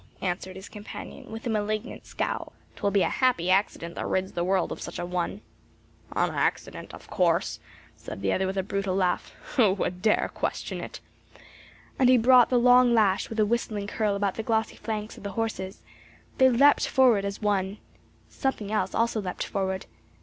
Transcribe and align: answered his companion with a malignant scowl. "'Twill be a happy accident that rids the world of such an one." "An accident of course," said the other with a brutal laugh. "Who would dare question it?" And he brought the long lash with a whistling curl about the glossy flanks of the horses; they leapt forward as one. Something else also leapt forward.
answered 0.21 0.55
his 0.55 0.67
companion 0.67 1.31
with 1.31 1.45
a 1.45 1.49
malignant 1.51 2.07
scowl. 2.07 2.53
"'Twill 2.75 2.89
be 2.89 3.03
a 3.03 3.09
happy 3.09 3.51
accident 3.51 3.93
that 3.93 4.07
rids 4.07 4.31
the 4.31 4.43
world 4.43 4.71
of 4.71 4.81
such 4.81 4.97
an 4.97 5.11
one." 5.11 5.41
"An 6.15 6.31
accident 6.31 6.91
of 6.91 7.07
course," 7.07 7.59
said 7.95 8.23
the 8.23 8.33
other 8.33 8.47
with 8.47 8.57
a 8.57 8.63
brutal 8.63 8.95
laugh. 8.95 9.31
"Who 9.57 9.73
would 9.73 10.01
dare 10.01 10.31
question 10.33 10.81
it?" 10.81 11.01
And 11.99 12.09
he 12.09 12.17
brought 12.17 12.49
the 12.49 12.57
long 12.57 12.95
lash 12.95 13.29
with 13.29 13.39
a 13.39 13.45
whistling 13.45 13.85
curl 13.85 14.15
about 14.15 14.33
the 14.33 14.41
glossy 14.41 14.77
flanks 14.77 15.17
of 15.17 15.23
the 15.23 15.33
horses; 15.33 15.83
they 16.39 16.49
leapt 16.49 16.87
forward 16.87 17.23
as 17.23 17.39
one. 17.39 17.77
Something 18.27 18.71
else 18.71 18.95
also 18.95 19.21
leapt 19.21 19.43
forward. 19.43 19.85